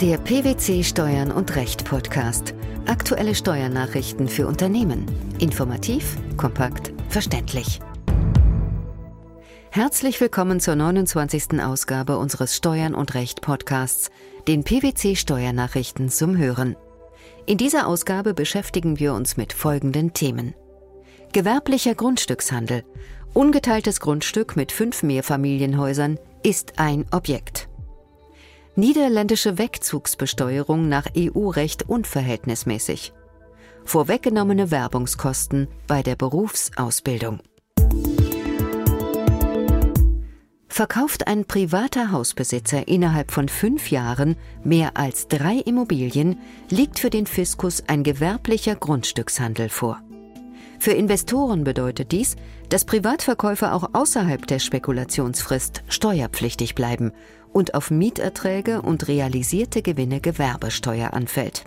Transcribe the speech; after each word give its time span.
Der 0.00 0.16
PwC 0.16 0.84
Steuern 0.84 1.32
und 1.32 1.56
Recht 1.56 1.84
Podcast. 1.84 2.54
Aktuelle 2.86 3.34
Steuernachrichten 3.34 4.28
für 4.28 4.46
Unternehmen. 4.46 5.06
Informativ, 5.40 6.16
kompakt, 6.36 6.92
verständlich. 7.08 7.80
Herzlich 9.72 10.20
willkommen 10.20 10.60
zur 10.60 10.76
29. 10.76 11.60
Ausgabe 11.60 12.16
unseres 12.16 12.54
Steuern 12.54 12.94
und 12.94 13.14
Recht 13.14 13.40
Podcasts, 13.40 14.12
den 14.46 14.62
PwC 14.62 15.16
Steuernachrichten 15.16 16.10
zum 16.10 16.36
Hören. 16.36 16.76
In 17.46 17.58
dieser 17.58 17.88
Ausgabe 17.88 18.34
beschäftigen 18.34 19.00
wir 19.00 19.14
uns 19.14 19.36
mit 19.36 19.52
folgenden 19.52 20.12
Themen. 20.12 20.54
Gewerblicher 21.32 21.96
Grundstückshandel. 21.96 22.84
Ungeteiltes 23.34 23.98
Grundstück 23.98 24.54
mit 24.54 24.70
fünf 24.70 25.02
Mehrfamilienhäusern 25.02 26.20
ist 26.44 26.78
ein 26.78 27.04
Objekt. 27.10 27.67
Niederländische 28.78 29.58
Wegzugsbesteuerung 29.58 30.88
nach 30.88 31.06
EU-Recht 31.16 31.88
unverhältnismäßig. 31.88 33.12
Vorweggenommene 33.84 34.70
Werbungskosten 34.70 35.66
bei 35.88 36.04
der 36.04 36.14
Berufsausbildung. 36.14 37.40
Verkauft 40.68 41.26
ein 41.26 41.44
privater 41.44 42.12
Hausbesitzer 42.12 42.86
innerhalb 42.86 43.32
von 43.32 43.48
fünf 43.48 43.90
Jahren 43.90 44.36
mehr 44.62 44.96
als 44.96 45.26
drei 45.26 45.56
Immobilien, 45.56 46.38
liegt 46.70 47.00
für 47.00 47.10
den 47.10 47.26
Fiskus 47.26 47.82
ein 47.88 48.04
gewerblicher 48.04 48.76
Grundstückshandel 48.76 49.70
vor. 49.70 50.00
Für 50.78 50.92
Investoren 50.92 51.64
bedeutet 51.64 52.12
dies, 52.12 52.36
dass 52.68 52.84
Privatverkäufer 52.84 53.74
auch 53.74 53.90
außerhalb 53.94 54.46
der 54.46 54.60
Spekulationsfrist 54.60 55.82
steuerpflichtig 55.88 56.76
bleiben 56.76 57.10
und 57.52 57.74
auf 57.74 57.90
Mieterträge 57.90 58.82
und 58.82 59.08
realisierte 59.08 59.82
Gewinne 59.82 60.20
Gewerbesteuer 60.20 61.12
anfällt. 61.14 61.64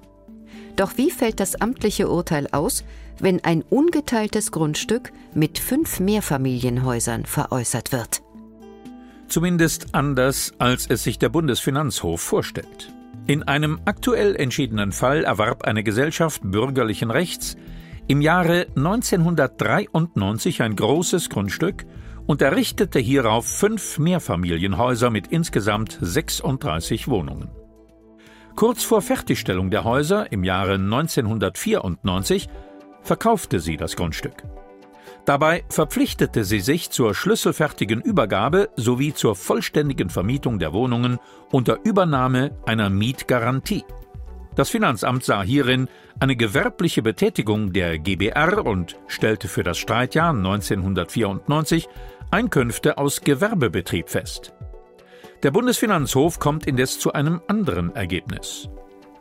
Doch 0.75 0.97
wie 0.97 1.11
fällt 1.11 1.39
das 1.39 1.59
amtliche 1.59 2.09
Urteil 2.09 2.47
aus, 2.51 2.83
wenn 3.19 3.43
ein 3.43 3.63
ungeteiltes 3.69 4.51
Grundstück 4.51 5.11
mit 5.33 5.59
fünf 5.59 5.99
Mehrfamilienhäusern 5.99 7.25
veräußert 7.25 7.91
wird? 7.91 8.21
Zumindest 9.27 9.93
anders, 9.93 10.53
als 10.57 10.87
es 10.89 11.03
sich 11.03 11.19
der 11.19 11.29
Bundesfinanzhof 11.29 12.21
vorstellt. 12.21 12.93
In 13.27 13.43
einem 13.43 13.79
aktuell 13.85 14.35
entschiedenen 14.35 14.91
Fall 14.91 15.23
erwarb 15.23 15.63
eine 15.63 15.83
Gesellschaft 15.83 16.41
bürgerlichen 16.43 17.11
Rechts 17.11 17.55
im 18.07 18.19
Jahre 18.19 18.67
1993 18.75 20.61
ein 20.61 20.75
großes 20.75 21.29
Grundstück 21.29 21.85
und 22.27 22.41
errichtete 22.41 22.99
hierauf 22.99 23.45
fünf 23.45 23.99
Mehrfamilienhäuser 23.99 25.09
mit 25.09 25.27
insgesamt 25.27 25.97
36 26.01 27.07
Wohnungen. 27.07 27.49
Kurz 28.55 28.83
vor 28.83 29.01
Fertigstellung 29.01 29.69
der 29.69 29.83
Häuser 29.83 30.31
im 30.31 30.43
Jahre 30.43 30.73
1994 30.73 32.49
verkaufte 33.01 33.59
sie 33.59 33.77
das 33.77 33.95
Grundstück. 33.95 34.43
Dabei 35.25 35.63
verpflichtete 35.69 36.43
sie 36.43 36.59
sich 36.59 36.89
zur 36.89 37.13
schlüsselfertigen 37.13 38.01
Übergabe 38.01 38.69
sowie 38.75 39.13
zur 39.13 39.35
vollständigen 39.35 40.09
Vermietung 40.09 40.57
der 40.57 40.73
Wohnungen 40.73 41.19
unter 41.51 41.79
Übernahme 41.83 42.57
einer 42.65 42.89
Mietgarantie. 42.89 43.83
Das 44.55 44.69
Finanzamt 44.69 45.23
sah 45.23 45.43
hierin 45.43 45.87
eine 46.19 46.35
gewerbliche 46.35 47.01
Betätigung 47.01 47.71
der 47.71 47.97
GBR 47.97 48.65
und 48.65 48.97
stellte 49.07 49.47
für 49.47 49.63
das 49.63 49.77
Streitjahr 49.77 50.31
1994 50.31 51.87
Einkünfte 52.31 52.97
aus 52.97 53.21
Gewerbebetrieb 53.21 54.09
fest. 54.09 54.53
Der 55.43 55.51
Bundesfinanzhof 55.51 56.39
kommt 56.39 56.67
indes 56.67 56.99
zu 56.99 57.13
einem 57.13 57.41
anderen 57.47 57.95
Ergebnis. 57.95 58.69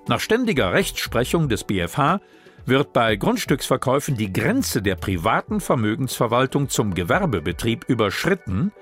Nach 0.08 0.20
ständiger 0.20 0.72
Rechtsprechung 0.72 1.48
des 1.48 1.64
BfH 1.64 2.20
wird 2.66 2.92
bei 2.92 3.16
Grundstücksverkäufen 3.16 4.16
die 4.16 4.32
Grenze 4.32 4.82
der 4.82 4.96
privaten 4.96 5.60
Vermögensverwaltung 5.60 6.68
zum 6.68 6.94
Gewerbebetrieb 6.94 7.84
überschritten, 7.88 8.72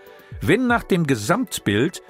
wenn 0.41 0.67
nach 0.67 0.83
dem 0.83 1.07
Gesamtbild 1.07 2.03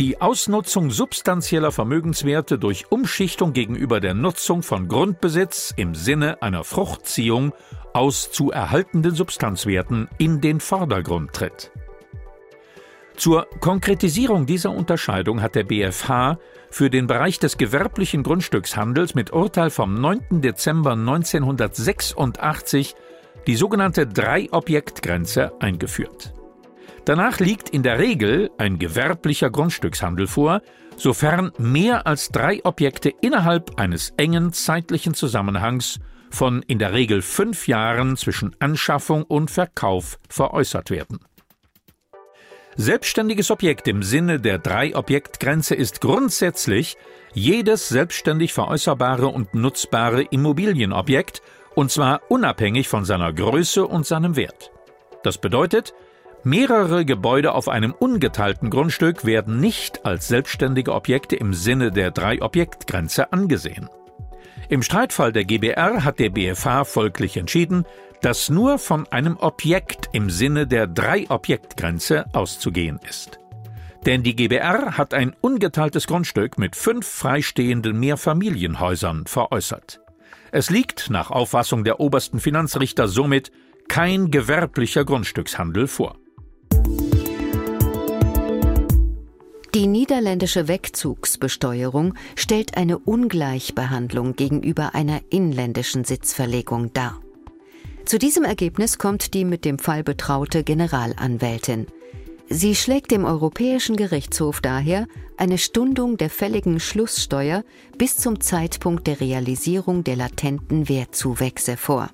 die 0.00 0.20
Ausnutzung 0.22 0.90
substanzieller 0.90 1.72
Vermögenswerte 1.72 2.58
durch 2.58 2.90
Umschichtung 2.90 3.52
gegenüber 3.52 4.00
der 4.00 4.14
Nutzung 4.14 4.62
von 4.62 4.88
Grundbesitz 4.88 5.74
im 5.76 5.94
Sinne 5.94 6.40
einer 6.40 6.64
Fruchtziehung 6.64 7.52
aus 7.92 8.32
zu 8.32 8.50
erhaltenden 8.50 9.14
Substanzwerten 9.14 10.08
in 10.16 10.40
den 10.40 10.60
Vordergrund 10.60 11.34
tritt. 11.34 11.70
Zur 13.14 13.46
Konkretisierung 13.60 14.46
dieser 14.46 14.70
Unterscheidung 14.70 15.42
hat 15.42 15.54
der 15.54 15.64
BfH 15.64 16.38
für 16.70 16.88
den 16.88 17.06
Bereich 17.06 17.38
des 17.38 17.58
gewerblichen 17.58 18.22
Grundstückshandels 18.22 19.14
mit 19.14 19.34
Urteil 19.34 19.68
vom 19.68 20.00
9. 20.00 20.40
Dezember 20.40 20.92
1986 20.92 22.94
die 23.46 23.56
sogenannte 23.56 24.06
Drei-Objekt-Grenze 24.06 25.52
eingeführt. 25.60 26.32
Danach 27.10 27.40
liegt 27.40 27.70
in 27.70 27.82
der 27.82 27.98
Regel 27.98 28.52
ein 28.56 28.78
gewerblicher 28.78 29.50
Grundstückshandel 29.50 30.28
vor, 30.28 30.62
sofern 30.96 31.50
mehr 31.58 32.06
als 32.06 32.28
drei 32.28 32.64
Objekte 32.64 33.12
innerhalb 33.20 33.80
eines 33.80 34.10
engen 34.16 34.52
zeitlichen 34.52 35.14
Zusammenhangs 35.14 35.98
von 36.30 36.62
in 36.62 36.78
der 36.78 36.92
Regel 36.92 37.20
fünf 37.20 37.66
Jahren 37.66 38.16
zwischen 38.16 38.54
Anschaffung 38.60 39.24
und 39.24 39.50
Verkauf 39.50 40.20
veräußert 40.28 40.90
werden. 40.90 41.18
Selbstständiges 42.76 43.50
Objekt 43.50 43.88
im 43.88 44.04
Sinne 44.04 44.38
der 44.38 44.58
Drei-Objekt-Grenze 44.58 45.74
ist 45.74 46.00
grundsätzlich 46.00 46.96
jedes 47.32 47.88
selbstständig 47.88 48.52
veräußerbare 48.52 49.26
und 49.26 49.52
nutzbare 49.52 50.22
Immobilienobjekt, 50.22 51.42
und 51.74 51.90
zwar 51.90 52.20
unabhängig 52.28 52.86
von 52.86 53.04
seiner 53.04 53.32
Größe 53.32 53.84
und 53.84 54.06
seinem 54.06 54.36
Wert. 54.36 54.70
Das 55.24 55.38
bedeutet, 55.38 55.92
Mehrere 56.42 57.04
Gebäude 57.04 57.52
auf 57.52 57.68
einem 57.68 57.92
ungeteilten 57.92 58.70
Grundstück 58.70 59.26
werden 59.26 59.60
nicht 59.60 60.06
als 60.06 60.26
selbstständige 60.28 60.94
Objekte 60.94 61.36
im 61.36 61.52
Sinne 61.52 61.90
der 61.90 62.10
Drei-Objekt-Grenze 62.10 63.30
angesehen. 63.30 63.90
Im 64.70 64.82
Streitfall 64.82 65.32
der 65.32 65.44
GBR 65.44 66.02
hat 66.02 66.18
der 66.18 66.30
BFH 66.30 66.84
folglich 66.84 67.36
entschieden, 67.36 67.84
dass 68.22 68.48
nur 68.48 68.78
von 68.78 69.06
einem 69.08 69.36
Objekt 69.36 70.08
im 70.12 70.30
Sinne 70.30 70.66
der 70.66 70.86
Drei-Objekt-Grenze 70.86 72.24
auszugehen 72.32 72.98
ist. 73.06 73.38
Denn 74.06 74.22
die 74.22 74.34
GBR 74.34 74.96
hat 74.96 75.12
ein 75.12 75.36
ungeteiltes 75.42 76.06
Grundstück 76.06 76.56
mit 76.58 76.74
fünf 76.74 77.06
freistehenden 77.06 78.00
Mehrfamilienhäusern 78.00 79.26
veräußert. 79.26 80.00
Es 80.52 80.70
liegt 80.70 81.10
nach 81.10 81.30
Auffassung 81.30 81.84
der 81.84 82.00
obersten 82.00 82.40
Finanzrichter 82.40 83.08
somit 83.08 83.52
kein 83.88 84.30
gewerblicher 84.30 85.04
Grundstückshandel 85.04 85.86
vor. 85.86 86.16
Die 89.72 89.86
niederländische 89.86 90.66
Wegzugsbesteuerung 90.66 92.14
stellt 92.34 92.76
eine 92.76 92.98
Ungleichbehandlung 92.98 94.34
gegenüber 94.34 94.96
einer 94.96 95.20
inländischen 95.30 96.02
Sitzverlegung 96.02 96.92
dar. 96.92 97.20
Zu 98.04 98.18
diesem 98.18 98.42
Ergebnis 98.42 98.98
kommt 98.98 99.32
die 99.32 99.44
mit 99.44 99.64
dem 99.64 99.78
Fall 99.78 100.02
betraute 100.02 100.64
Generalanwältin. 100.64 101.86
Sie 102.48 102.74
schlägt 102.74 103.12
dem 103.12 103.24
Europäischen 103.24 103.94
Gerichtshof 103.94 104.60
daher 104.60 105.06
eine 105.36 105.56
Stundung 105.56 106.16
der 106.16 106.30
fälligen 106.30 106.80
Schlusssteuer 106.80 107.62
bis 107.96 108.16
zum 108.16 108.40
Zeitpunkt 108.40 109.06
der 109.06 109.20
Realisierung 109.20 110.02
der 110.02 110.16
latenten 110.16 110.88
Wertzuwächse 110.88 111.76
vor. 111.76 112.10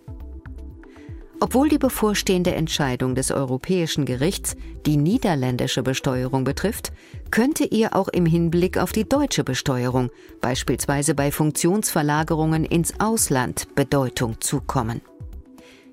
Obwohl 1.39 1.69
die 1.69 1.79
bevorstehende 1.79 2.55
Entscheidung 2.55 3.15
des 3.15 3.31
Europäischen 3.31 4.07
Gerichts 4.07 4.57
die 4.87 4.97
niederländische 4.97 5.83
Besteuerung 5.83 6.45
betrifft, 6.45 6.93
könnte 7.31 7.65
ihr 7.65 7.95
auch 7.95 8.09
im 8.09 8.27
Hinblick 8.27 8.79
auf 8.79 8.93
die 8.93 9.09
deutsche 9.09 9.45
Besteuerung, 9.45 10.11
beispielsweise 10.41 11.15
bei 11.15 11.31
Funktionsverlagerungen 11.31 12.65
ins 12.65 12.99
Ausland, 13.01 13.75
Bedeutung 13.75 14.41
zukommen. 14.41 15.01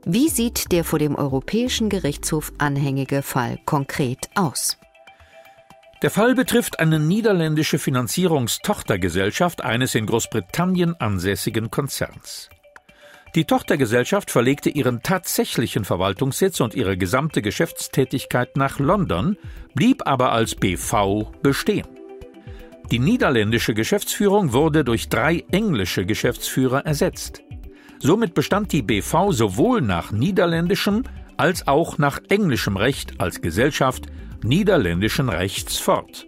Wie 0.05 0.29
sieht 0.29 0.71
der 0.71 0.83
vor 0.83 0.99
dem 0.99 1.15
Europäischen 1.15 1.89
Gerichtshof 1.89 2.51
anhängige 2.57 3.21
Fall 3.21 3.59
konkret 3.65 4.29
aus? 4.35 4.77
Der 6.01 6.11
Fall 6.11 6.35
betrifft 6.35 6.81
eine 6.81 6.99
niederländische 6.99 7.79
Finanzierungstochtergesellschaft 7.79 9.61
eines 9.61 9.95
in 9.95 10.05
Großbritannien 10.05 10.99
ansässigen 10.99 11.71
Konzerns. 11.71 12.49
Die 13.35 13.45
Tochtergesellschaft 13.45 14.29
verlegte 14.29 14.69
ihren 14.69 15.01
tatsächlichen 15.01 15.85
Verwaltungssitz 15.85 16.59
und 16.59 16.75
ihre 16.75 16.97
gesamte 16.97 17.41
Geschäftstätigkeit 17.41 18.57
nach 18.57 18.77
London, 18.77 19.37
blieb 19.73 20.05
aber 20.05 20.31
als 20.31 20.53
BV 20.53 21.31
bestehen. 21.41 21.87
Die 22.91 22.99
niederländische 22.99 23.73
Geschäftsführung 23.73 24.53
wurde 24.53 24.83
durch 24.83 25.09
drei 25.09 25.43
englische 25.51 26.05
Geschäftsführer 26.05 26.85
ersetzt. 26.85 27.41
Somit 27.97 28.35
bestand 28.35 28.71
die 28.71 28.83
BV 28.83 29.31
sowohl 29.31 29.81
nach 29.81 30.11
niederländischem 30.11 31.03
als 31.35 31.67
auch 31.67 31.97
nach 31.97 32.19
englischem 32.29 32.77
Recht 32.77 33.19
als 33.19 33.41
Gesellschaft 33.41 34.05
niederländischen 34.43 35.29
Rechts 35.29 35.79
fort. 35.79 36.27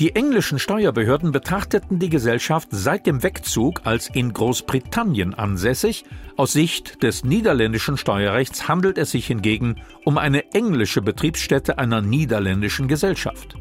Die 0.00 0.16
englischen 0.16 0.58
Steuerbehörden 0.58 1.30
betrachteten 1.30 1.98
die 1.98 2.08
Gesellschaft 2.08 2.68
seit 2.70 3.06
dem 3.06 3.22
Wegzug 3.22 3.82
als 3.84 4.08
in 4.08 4.32
Großbritannien 4.32 5.34
ansässig. 5.34 6.06
Aus 6.38 6.54
Sicht 6.54 7.02
des 7.02 7.22
niederländischen 7.22 7.98
Steuerrechts 7.98 8.66
handelt 8.66 8.96
es 8.96 9.10
sich 9.10 9.26
hingegen 9.26 9.76
um 10.06 10.16
eine 10.16 10.54
englische 10.54 11.02
Betriebsstätte 11.02 11.76
einer 11.76 12.00
niederländischen 12.00 12.88
Gesellschaft. 12.88 13.56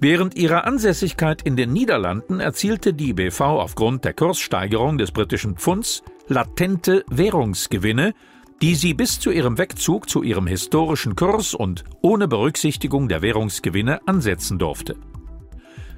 Während 0.00 0.34
ihrer 0.34 0.64
Ansässigkeit 0.64 1.42
in 1.42 1.54
den 1.54 1.72
Niederlanden 1.72 2.40
erzielte 2.40 2.92
die 2.92 3.12
BV 3.12 3.40
aufgrund 3.40 4.04
der 4.04 4.14
Kurssteigerung 4.14 4.98
des 4.98 5.12
britischen 5.12 5.54
Pfunds 5.54 6.02
latente 6.26 7.04
Währungsgewinne, 7.08 8.14
die 8.62 8.74
sie 8.74 8.94
bis 8.94 9.20
zu 9.20 9.30
ihrem 9.30 9.58
Wegzug 9.58 10.10
zu 10.10 10.24
ihrem 10.24 10.48
historischen 10.48 11.14
Kurs 11.14 11.54
und 11.54 11.84
ohne 12.02 12.26
Berücksichtigung 12.26 13.08
der 13.08 13.22
Währungsgewinne 13.22 14.00
ansetzen 14.08 14.58
durfte. 14.58 14.96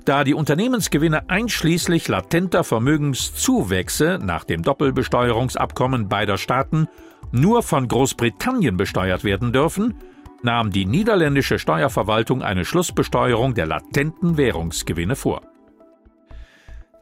Da 0.05 0.25
die 0.25 0.35
Unternehmensgewinne 0.35 1.29
einschließlich 1.29 2.09
latenter 2.09 2.65
Vermögenszuwächse 2.65 4.19
nach 4.23 4.45
dem 4.45 4.63
Doppelbesteuerungsabkommen 4.63 6.09
beider 6.09 6.39
Staaten 6.39 6.89
nur 7.31 7.63
von 7.63 7.89
Großbritannien 7.89 8.77
besteuert 8.77 9.25
werden 9.25 9.53
dürfen, 9.53 9.95
nahm 10.43 10.71
die 10.71 10.87
niederländische 10.87 11.59
Steuerverwaltung 11.59 12.43
eine 12.43 12.65
Schlussbesteuerung 12.65 13.55
der 13.55 13.67
latenten 13.67 14.37
Währungsgewinne 14.37 15.17
vor. 15.17 15.43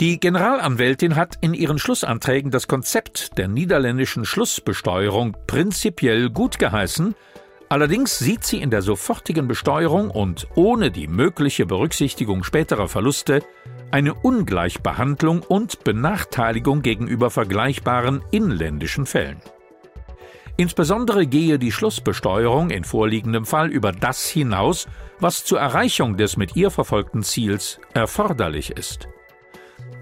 Die 0.01 0.21
Generalanwältin 0.21 1.17
hat 1.17 1.39
in 1.41 1.55
ihren 1.55 1.79
Schlussanträgen 1.79 2.51
das 2.51 2.69
Konzept 2.69 3.39
der 3.39 3.49
niederländischen 3.49 4.27
Schlussbesteuerung 4.27 5.37
prinzipiell 5.47 6.29
gut 6.29 6.59
geheißen, 6.59 7.15
allerdings 7.69 8.19
sieht 8.19 8.45
sie 8.45 8.61
in 8.61 8.71
der 8.71 8.83
sofortigen 8.83 9.49
Besteuerung 9.49 10.11
und 10.11 10.49
ohne 10.55 10.91
die 10.91 11.09
mögliche 11.09 11.67
Berücksichtigung 11.67 12.45
späterer 12.45 12.89
Verluste 12.89 13.43
eine 13.91 14.15
Ungleichbehandlung 14.15 15.43
und 15.43 15.85
Benachteiligung 15.85 16.83
gegenüber 16.83 17.31
vergleichbaren 17.31 18.23
inländischen 18.31 19.07
Fällen. 19.07 19.41
Insbesondere 20.57 21.27
gehe 21.27 21.59
die 21.59 21.73
Schlussbesteuerung 21.73 22.71
in 22.71 22.85
vorliegendem 22.85 23.45
Fall 23.45 23.69
über 23.69 23.93
das 23.93 24.27
hinaus, 24.27 24.89
was 25.21 25.45
zur 25.45 25.61
Erreichung 25.61 26.17
des 26.17 26.37
mit 26.37 26.57
ihr 26.57 26.71
verfolgten 26.71 27.23
Ziels 27.23 27.79
erforderlich 27.93 28.71
ist. 28.71 29.09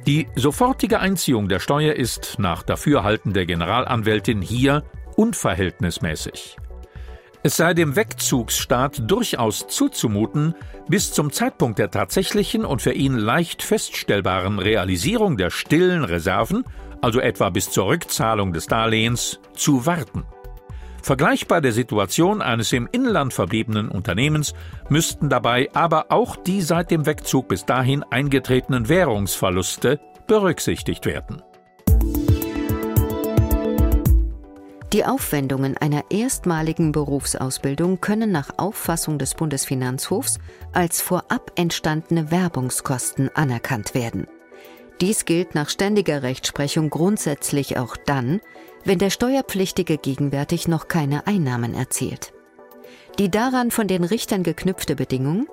Die 0.06 0.28
sofortige 0.36 1.00
Einziehung 1.00 1.48
der 1.48 1.60
Steuer 1.60 1.94
ist 1.94 2.38
nach 2.38 2.62
Dafürhalten 2.62 3.32
der 3.32 3.46
Generalanwältin 3.46 4.42
hier 4.42 4.84
unverhältnismäßig. 5.16 6.56
Es 7.46 7.58
sei 7.58 7.74
dem 7.74 7.94
Wegzugsstaat 7.94 9.02
durchaus 9.06 9.66
zuzumuten, 9.66 10.54
bis 10.88 11.12
zum 11.12 11.30
Zeitpunkt 11.30 11.78
der 11.78 11.90
tatsächlichen 11.90 12.64
und 12.64 12.80
für 12.80 12.94
ihn 12.94 13.18
leicht 13.18 13.62
feststellbaren 13.62 14.58
Realisierung 14.58 15.36
der 15.36 15.50
stillen 15.50 16.04
Reserven, 16.04 16.64
also 17.02 17.20
etwa 17.20 17.50
bis 17.50 17.70
zur 17.70 17.88
Rückzahlung 17.88 18.54
des 18.54 18.64
Darlehens, 18.66 19.40
zu 19.52 19.84
warten. 19.84 20.24
Vergleichbar 21.02 21.60
der 21.60 21.72
Situation 21.72 22.40
eines 22.40 22.72
im 22.72 22.88
Inland 22.90 23.34
verbliebenen 23.34 23.90
Unternehmens 23.90 24.54
müssten 24.88 25.28
dabei 25.28 25.68
aber 25.74 26.06
auch 26.08 26.36
die 26.36 26.62
seit 26.62 26.90
dem 26.90 27.04
Wegzug 27.04 27.48
bis 27.48 27.66
dahin 27.66 28.04
eingetretenen 28.04 28.88
Währungsverluste 28.88 30.00
berücksichtigt 30.26 31.04
werden. 31.04 31.42
Die 34.94 35.04
Aufwendungen 35.04 35.76
einer 35.76 36.04
erstmaligen 36.10 36.92
Berufsausbildung 36.92 38.00
können 38.00 38.30
nach 38.30 38.58
Auffassung 38.58 39.18
des 39.18 39.34
Bundesfinanzhofs 39.34 40.38
als 40.72 41.00
vorab 41.00 41.50
entstandene 41.56 42.30
Werbungskosten 42.30 43.28
anerkannt 43.34 43.96
werden. 43.96 44.28
Dies 45.00 45.24
gilt 45.24 45.56
nach 45.56 45.68
ständiger 45.68 46.22
Rechtsprechung 46.22 46.90
grundsätzlich 46.90 47.76
auch 47.76 47.96
dann, 47.96 48.40
wenn 48.84 49.00
der 49.00 49.10
Steuerpflichtige 49.10 49.98
gegenwärtig 49.98 50.68
noch 50.68 50.86
keine 50.86 51.26
Einnahmen 51.26 51.74
erzielt. 51.74 52.32
Die 53.18 53.32
daran 53.32 53.72
von 53.72 53.88
den 53.88 54.04
Richtern 54.04 54.44
geknüpfte 54.44 54.94
Bedingung 54.94 55.48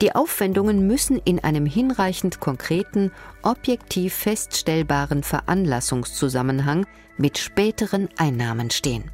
die 0.00 0.14
Aufwendungen 0.14 0.86
müssen 0.86 1.20
in 1.24 1.42
einem 1.42 1.66
hinreichend 1.66 2.40
konkreten, 2.40 3.12
objektiv 3.42 4.14
feststellbaren 4.14 5.22
Veranlassungszusammenhang 5.22 6.86
mit 7.16 7.38
späteren 7.38 8.08
Einnahmen 8.16 8.70
stehen. 8.70 9.10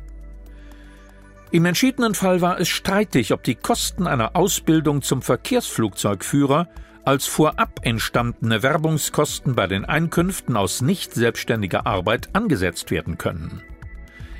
Im 1.51 1.65
entschiedenen 1.65 2.15
Fall 2.15 2.41
war 2.41 2.61
es 2.61 2.69
streitig, 2.69 3.33
ob 3.33 3.43
die 3.43 3.55
Kosten 3.55 4.07
einer 4.07 4.37
Ausbildung 4.37 5.03
zum 5.03 5.23
Verkehrsflugzeugführer 5.23 6.69
als 7.05 7.27
vorab 7.27 7.81
entstandene 7.83 8.63
Werbungskosten 8.63 9.55
bei 9.55 9.67
den 9.67 9.87
Einkünften 9.87 10.59
aus 10.59 10.83
nicht 10.83 11.15
selbstständiger 11.15 11.87
Arbeit 11.87 12.29
angesetzt 12.35 12.91
werden 12.91 13.17
können. 13.17 13.63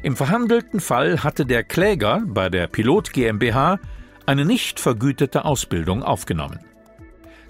Im 0.03 0.17
verhandelten 0.17 0.81
Fall 0.81 1.25
hatte 1.25 1.47
der 1.47 1.65
Kläger 1.65 2.23
bei 2.27 2.51
der 2.51 2.67
Pilot 2.67 3.13
GmbH 3.15 3.81
eine 4.29 4.45
nicht 4.45 4.79
vergütete 4.79 5.45
Ausbildung 5.45 6.03
aufgenommen. 6.03 6.61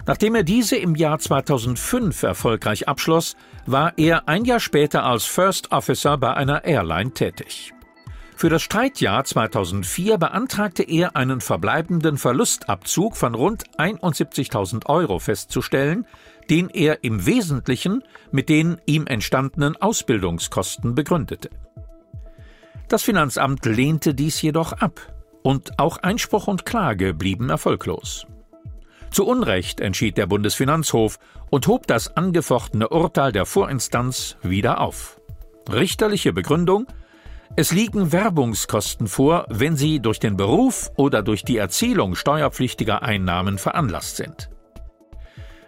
Nachdem 0.07 0.33
er 0.33 0.43
diese 0.43 0.77
im 0.77 0.95
Jahr 0.95 1.19
2005 1.19 2.23
erfolgreich 2.23 2.87
abschloss, 2.87 3.35
war 3.65 3.93
er 3.97 4.27
ein 4.27 4.45
Jahr 4.45 4.59
später 4.59 5.03
als 5.03 5.25
First 5.25 5.71
Officer 5.71 6.17
bei 6.17 6.33
einer 6.33 6.63
Airline 6.63 7.11
tätig. 7.11 7.73
Für 8.35 8.49
das 8.49 8.61
Streitjahr 8.61 9.25
2004 9.25 10.17
beantragte 10.17 10.81
er 10.81 11.17
einen 11.17 11.41
verbleibenden 11.41 12.17
Verlustabzug 12.17 13.17
von 13.17 13.35
rund 13.35 13.65
71.000 13.77 14.85
Euro 14.85 15.19
festzustellen, 15.19 16.07
den 16.49 16.69
er 16.69 17.03
im 17.03 17.25
Wesentlichen 17.25 18.01
mit 18.31 18.47
den 18.47 18.79
ihm 18.85 19.05
entstandenen 19.07 19.75
Ausbildungskosten 19.75 20.95
begründete. 20.95 21.49
Das 22.87 23.03
Finanzamt 23.03 23.65
lehnte 23.65 24.15
dies 24.15 24.41
jedoch 24.41 24.71
ab, 24.71 25.01
und 25.43 25.79
auch 25.79 25.97
Einspruch 25.97 26.47
und 26.47 26.65
Klage 26.65 27.13
blieben 27.13 27.49
erfolglos. 27.49 28.25
Zu 29.11 29.25
Unrecht 29.25 29.79
entschied 29.79 30.17
der 30.17 30.27
Bundesfinanzhof 30.27 31.19
und 31.49 31.67
hob 31.67 31.87
das 31.87 32.15
angefochtene 32.15 32.89
Urteil 32.89 33.31
der 33.31 33.45
Vorinstanz 33.45 34.37
wieder 34.43 34.81
auf. 34.81 35.19
Richterliche 35.67 36.33
Begründung 36.33 36.87
es 37.55 37.71
liegen 37.71 38.11
Werbungskosten 38.11 39.07
vor, 39.07 39.45
wenn 39.49 39.75
sie 39.75 39.99
durch 39.99 40.19
den 40.19 40.37
Beruf 40.37 40.91
oder 40.95 41.23
durch 41.23 41.43
die 41.43 41.57
Erzielung 41.57 42.15
steuerpflichtiger 42.15 43.01
Einnahmen 43.01 43.57
veranlasst 43.57 44.17
sind. 44.17 44.49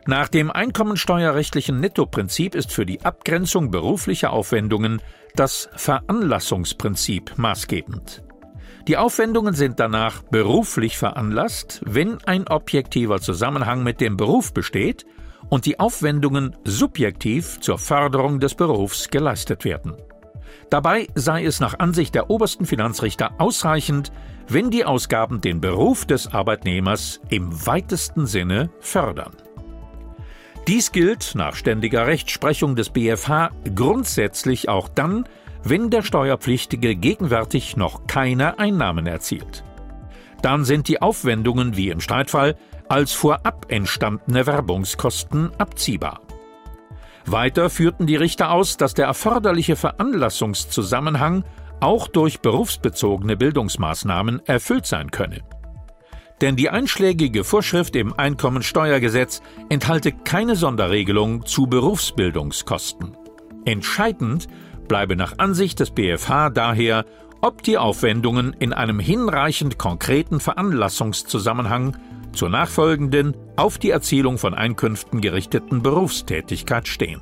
Nach 0.08 0.28
dem 0.28 0.52
einkommensteuerrechtlichen 0.52 1.80
Nettoprinzip 1.80 2.56
ist 2.56 2.72
für 2.72 2.86
die 2.86 3.04
Abgrenzung 3.04 3.72
beruflicher 3.72 4.32
Aufwendungen 4.32 5.02
das 5.36 5.70
Veranlassungsprinzip 5.76 7.38
maßgebend. 7.38 8.24
Die 8.88 8.98
Aufwendungen 8.98 9.54
sind 9.54 9.80
danach 9.80 10.24
beruflich 10.24 10.98
veranlasst, 10.98 11.82
wenn 11.86 12.18
ein 12.26 12.48
objektiver 12.48 13.22
Zusammenhang 13.22 13.84
mit 13.84 14.02
dem 14.02 14.18
Beruf 14.18 14.54
besteht 14.54 15.06
und 15.50 15.66
die 15.66 15.80
Aufwendungen 15.80 16.56
subjektiv 16.64 17.60
zur 17.60 17.78
Förderung 17.78 18.40
des 18.40 18.56
Berufs 18.56 19.10
geleistet 19.10 19.66
werden. 19.66 19.94
Dabei 20.70 21.08
sei 21.16 21.46
es 21.46 21.60
nach 21.60 21.80
Ansicht 21.80 22.16
der 22.16 22.30
obersten 22.30 22.66
Finanzrichter 22.66 23.32
ausreichend, 23.40 24.12
wenn 24.48 24.72
die 24.72 24.86
Ausgaben 24.86 25.42
den 25.42 25.62
Beruf 25.62 26.06
des 26.06 26.34
Arbeitnehmers 26.34 27.22
im 27.30 27.66
weitesten 27.68 28.26
Sinne 28.26 28.70
fördern. 28.80 29.34
Dies 30.68 30.92
gilt 30.92 31.34
nach 31.36 31.56
ständiger 31.56 32.08
Rechtsprechung 32.08 32.76
des 32.76 32.90
BfH 32.90 33.52
grundsätzlich 33.76 34.70
auch 34.70 34.90
dann, 34.90 35.26
wenn 35.64 35.90
der 35.90 36.02
Steuerpflichtige 36.02 36.96
gegenwärtig 36.96 37.78
noch 37.78 38.08
keine 38.08 38.60
Einnahmen 38.60 39.08
erzielt. 39.08 39.64
Dann 40.42 40.66
sind 40.66 40.88
die 40.88 41.02
Aufwendungen 41.02 41.78
wie 41.78 41.90
im 41.90 42.00
Streitfall 42.00 42.56
als 42.90 43.14
vorab 43.14 43.68
entstandene 43.70 44.46
Werbungskosten 44.46 45.52
abziehbar. 45.58 46.22
Weiter 47.26 47.70
führten 47.70 48.08
die 48.08 48.16
Richter 48.16 48.52
aus, 48.52 48.78
dass 48.78 48.94
der 48.94 49.06
erforderliche 49.06 49.76
Veranlassungszusammenhang 49.76 51.44
auch 51.80 52.08
durch 52.08 52.42
berufsbezogene 52.42 53.38
Bildungsmaßnahmen 53.38 54.46
erfüllt 54.46 54.86
sein 54.86 55.12
könne. 55.12 55.42
Denn 56.42 56.56
die 56.56 56.70
einschlägige 56.70 57.44
Vorschrift 57.44 57.96
im 57.96 58.18
Einkommensteuergesetz 58.18 59.42
enthalte 59.70 60.12
keine 60.12 60.56
Sonderregelung 60.56 61.46
zu 61.46 61.68
Berufsbildungskosten. 61.68 63.16
Entscheidend 63.66 64.48
bleibe 64.88 65.16
nach 65.16 65.38
Ansicht 65.38 65.80
des 65.80 65.92
BfH 65.92 66.50
daher, 66.50 67.06
ob 67.42 67.64
die 67.64 67.78
Aufwendungen 67.78 68.56
in 68.60 68.72
einem 68.72 69.00
hinreichend 69.00 69.78
konkreten 69.78 70.40
Veranlassungszusammenhang 70.40 71.98
zur 72.34 72.50
nachfolgenden, 72.50 73.36
auf 73.56 73.78
die 73.78 73.90
Erzielung 73.90 74.38
von 74.38 74.54
Einkünften 74.54 75.22
gerichteten 75.22 75.82
Berufstätigkeit 75.82 76.88
stehen. 76.88 77.22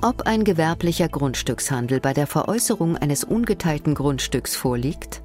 Ob 0.00 0.22
ein 0.26 0.44
gewerblicher 0.44 1.08
Grundstückshandel 1.08 2.00
bei 2.00 2.12
der 2.12 2.28
Veräußerung 2.28 2.96
eines 2.96 3.24
ungeteilten 3.24 3.94
Grundstücks 3.94 4.54
vorliegt, 4.54 5.22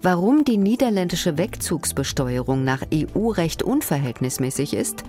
warum 0.00 0.44
die 0.44 0.58
niederländische 0.58 1.38
Wegzugsbesteuerung 1.38 2.62
nach 2.62 2.82
EU-Recht 2.94 3.64
unverhältnismäßig 3.64 4.74
ist 4.74 5.04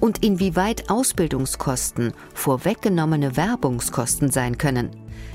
und 0.00 0.24
inwieweit 0.24 0.90
Ausbildungskosten 0.90 2.12
vorweggenommene 2.34 3.36
Werbungskosten 3.36 4.30
sein 4.30 4.58
können. 4.58 4.90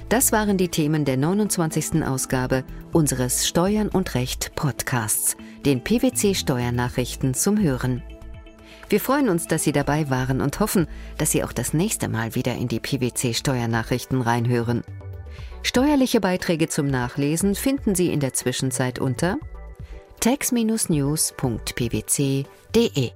Das 0.09 0.31
waren 0.31 0.57
die 0.57 0.69
Themen 0.69 1.05
der 1.05 1.17
29. 1.17 2.03
Ausgabe 2.03 2.63
unseres 2.91 3.47
Steuern 3.47 3.89
und 3.89 4.15
Recht 4.15 4.55
Podcasts, 4.55 5.37
den 5.65 5.83
PwC 5.83 6.35
Steuernachrichten 6.35 7.33
zum 7.33 7.59
Hören. 7.59 8.03
Wir 8.89 8.99
freuen 8.99 9.29
uns, 9.29 9.47
dass 9.47 9.63
Sie 9.63 9.71
dabei 9.71 10.11
waren 10.11 10.41
und 10.41 10.59
hoffen, 10.59 10.85
dass 11.17 11.31
Sie 11.31 11.43
auch 11.43 11.53
das 11.53 11.73
nächste 11.73 12.07
Mal 12.07 12.35
wieder 12.35 12.53
in 12.53 12.67
die 12.67 12.79
PwC 12.79 13.33
Steuernachrichten 13.33 14.21
reinhören. 14.21 14.83
Steuerliche 15.63 16.21
Beiträge 16.21 16.69
zum 16.69 16.85
Nachlesen 16.85 17.55
finden 17.55 17.95
Sie 17.95 18.13
in 18.13 18.19
der 18.19 18.33
Zwischenzeit 18.33 18.99
unter 18.99 19.39
tax-news.pwc.de. 20.19 23.11